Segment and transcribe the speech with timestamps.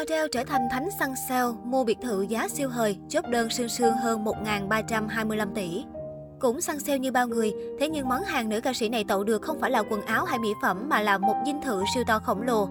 [0.00, 3.68] Adele trở thành thánh săn sale, mua biệt thự giá siêu hời, chốt đơn sương
[3.68, 5.84] sương hơn 1.325 tỷ.
[6.38, 9.24] Cũng săn sale như bao người, thế nhưng món hàng nữ ca sĩ này tậu
[9.24, 12.04] được không phải là quần áo hay mỹ phẩm mà là một dinh thự siêu
[12.06, 12.68] to khổng lồ.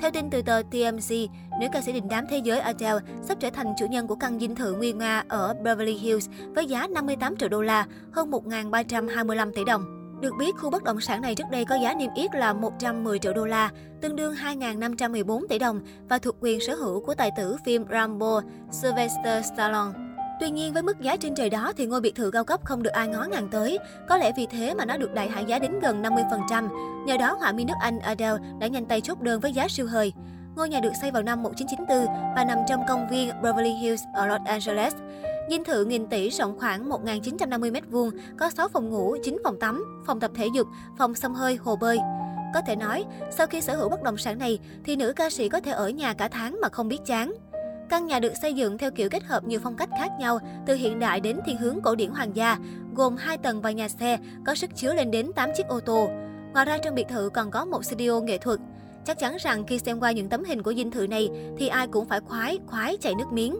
[0.00, 1.28] Theo tin từ tờ TMZ,
[1.60, 4.38] nữ ca sĩ đình đám thế giới Adele sắp trở thành chủ nhân của căn
[4.38, 9.52] dinh thự nguy nga ở Beverly Hills với giá 58 triệu đô la, hơn 1.325
[9.52, 9.99] tỷ đồng.
[10.20, 13.18] Được biết, khu bất động sản này trước đây có giá niêm yết là 110
[13.18, 13.70] triệu đô la,
[14.00, 18.40] tương đương 2.514 tỷ đồng và thuộc quyền sở hữu của tài tử phim Rambo
[18.70, 19.98] Sylvester Stallone.
[20.40, 22.82] Tuy nhiên, với mức giá trên trời đó thì ngôi biệt thự cao cấp không
[22.82, 23.78] được ai ngó ngàng tới.
[24.08, 26.68] Có lẽ vì thế mà nó được đẩy hạ giá đến gần 50%.
[27.06, 29.86] Nhờ đó, họa mi nước Anh Adele đã nhanh tay chốt đơn với giá siêu
[29.86, 30.12] hời.
[30.56, 34.26] Ngôi nhà được xây vào năm 1994 và nằm trong công viên Beverly Hills ở
[34.26, 34.94] Los Angeles.
[35.50, 40.02] Dinh thự nghìn tỷ rộng khoảng 1.950 m2, có 6 phòng ngủ, 9 phòng tắm,
[40.06, 40.66] phòng tập thể dục,
[40.98, 41.98] phòng xông hơi, hồ bơi.
[42.54, 45.48] Có thể nói, sau khi sở hữu bất động sản này thì nữ ca sĩ
[45.48, 47.34] có thể ở nhà cả tháng mà không biết chán.
[47.88, 50.74] Căn nhà được xây dựng theo kiểu kết hợp nhiều phong cách khác nhau, từ
[50.74, 52.58] hiện đại đến thiên hướng cổ điển hoàng gia,
[52.94, 56.08] gồm 2 tầng và nhà xe, có sức chứa lên đến 8 chiếc ô tô.
[56.52, 58.60] Ngoài ra trong biệt thự còn có một studio nghệ thuật.
[59.04, 61.86] Chắc chắn rằng khi xem qua những tấm hình của dinh thự này thì ai
[61.86, 63.56] cũng phải khoái, khoái chảy nước miếng.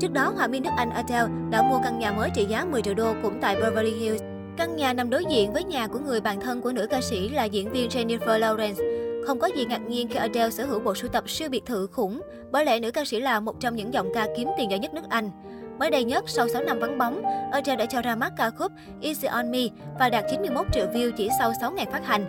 [0.00, 2.82] Trước đó, họa mi nước Anh Adele đã mua căn nhà mới trị giá 10
[2.82, 4.22] triệu đô cũng tại Beverly Hills.
[4.56, 7.28] Căn nhà nằm đối diện với nhà của người bạn thân của nữ ca sĩ
[7.28, 9.06] là diễn viên Jennifer Lawrence.
[9.26, 11.86] Không có gì ngạc nhiên khi Adele sở hữu bộ sưu tập siêu biệt thự
[11.86, 14.78] khủng, bởi lẽ nữ ca sĩ là một trong những giọng ca kiếm tiền giỏi
[14.78, 15.30] nhất nước Anh.
[15.78, 17.22] Mới đây nhất, sau 6 năm vắng bóng,
[17.52, 18.72] Adele đã cho ra mắt ca khúc
[19.02, 19.60] Easy On Me
[19.98, 22.24] và đạt 91 triệu view chỉ sau 6 ngày phát hành.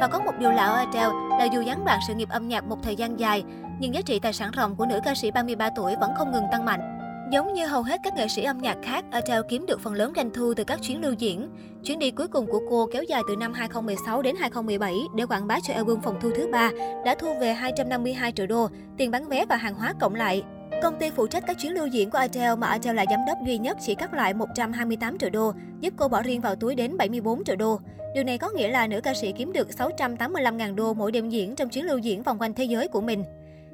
[0.00, 2.64] Và có một điều lạ ở Adele là dù gián đoạn sự nghiệp âm nhạc
[2.64, 3.44] một thời gian dài,
[3.80, 6.44] nhưng giá trị tài sản ròng của nữ ca sĩ 33 tuổi vẫn không ngừng
[6.52, 6.91] tăng mạnh.
[7.32, 10.12] Giống như hầu hết các nghệ sĩ âm nhạc khác, Adele kiếm được phần lớn
[10.16, 11.48] doanh thu từ các chuyến lưu diễn.
[11.84, 15.46] Chuyến đi cuối cùng của cô kéo dài từ năm 2016 đến 2017 để quảng
[15.46, 16.70] bá cho album phòng thu thứ ba,
[17.04, 20.42] đã thu về 252 triệu đô, tiền bán vé và hàng hóa cộng lại.
[20.82, 23.38] Công ty phụ trách các chuyến lưu diễn của Adele mà Adele là giám đốc
[23.46, 26.96] duy nhất chỉ cắt lại 128 triệu đô, giúp cô bỏ riêng vào túi đến
[26.96, 27.80] 74 triệu đô.
[28.14, 31.56] Điều này có nghĩa là nữ ca sĩ kiếm được 685.000 đô mỗi đêm diễn
[31.56, 33.24] trong chuyến lưu diễn vòng quanh thế giới của mình.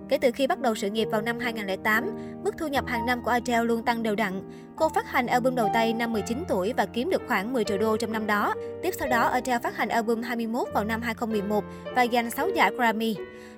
[0.08, 2.10] Kể từ khi bắt đầu sự nghiệp vào năm 2008,
[2.44, 4.42] mức thu nhập hàng năm của Adele luôn tăng đều đặn.
[4.76, 7.78] Cô phát hành album đầu tay năm 19 tuổi và kiếm được khoảng 10 triệu
[7.78, 8.54] đô trong năm đó.
[8.82, 11.64] Tiếp sau đó, Adele phát hành album 21 vào năm 2011
[11.94, 13.16] và giành 6 giải Grammy.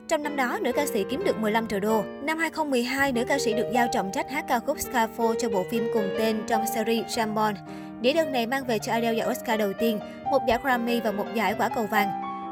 [0.09, 2.03] Trong năm đó, nữ ca sĩ kiếm được 15 triệu đô.
[2.23, 5.65] Năm 2012, nữ ca sĩ được giao trọng trách hát ca khúc Skyfall cho bộ
[5.71, 7.55] phim cùng tên trong series Jambon.
[8.01, 9.99] Đĩa đơn này mang về cho Adele giải Oscar đầu tiên,
[10.31, 12.09] một giải Grammy và một giải quả cầu vàng.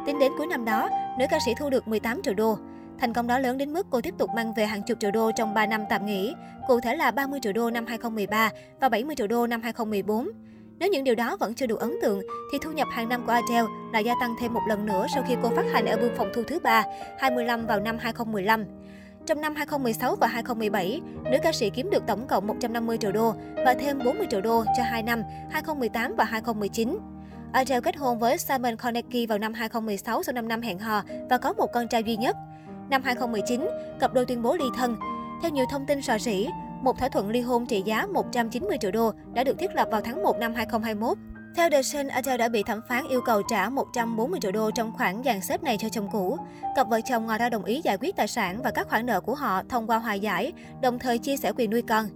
[0.06, 0.88] Tính đến cuối năm đó,
[1.18, 2.58] nữ ca sĩ thu được 18 triệu đô.
[3.00, 5.32] Thành công đó lớn đến mức cô tiếp tục mang về hàng chục triệu đô
[5.32, 6.34] trong 3 năm tạm nghỉ,
[6.66, 8.50] cụ thể là 30 triệu đô năm 2013
[8.80, 10.28] và 70 triệu đô năm 2014.
[10.78, 12.22] Nếu những điều đó vẫn chưa đủ ấn tượng,
[12.52, 15.24] thì thu nhập hàng năm của Adele lại gia tăng thêm một lần nữa sau
[15.28, 16.84] khi cô phát hành album phòng thu thứ ba,
[17.18, 18.64] 25 vào năm 2015.
[19.26, 23.34] Trong năm 2016 và 2017, nữ ca sĩ kiếm được tổng cộng 150 triệu đô
[23.64, 26.98] và thêm 40 triệu đô cho hai năm 2018 và 2019.
[27.52, 31.38] Adele kết hôn với Simon Konecki vào năm 2016 sau 5 năm hẹn hò và
[31.38, 32.36] có một con trai duy nhất.
[32.90, 33.68] Năm 2019,
[34.00, 34.96] cặp đôi tuyên bố ly thân.
[35.42, 36.48] Theo nhiều thông tin rò rỉ,
[36.82, 40.00] một thỏa thuận ly hôn trị giá 190 triệu đô đã được thiết lập vào
[40.00, 41.18] tháng 1 năm 2021.
[41.56, 44.92] Theo The Sun, Adele đã bị thẩm phán yêu cầu trả 140 triệu đô trong
[44.92, 46.36] khoản dàn xếp này cho chồng cũ.
[46.76, 49.20] Cặp vợ chồng ngoài ra đồng ý giải quyết tài sản và các khoản nợ
[49.20, 52.06] của họ thông qua hòa giải, đồng thời chia sẻ quyền nuôi con.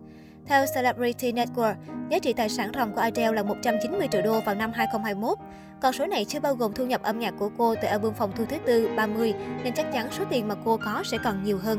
[0.46, 1.74] Theo Celebrity Network,
[2.10, 5.38] giá trị tài sản ròng của Adele là 190 triệu đô vào năm 2021.
[5.80, 8.32] Con số này chưa bao gồm thu nhập âm nhạc của cô từ album phòng
[8.36, 11.58] thu thứ tư 30, nên chắc chắn số tiền mà cô có sẽ còn nhiều
[11.58, 11.78] hơn.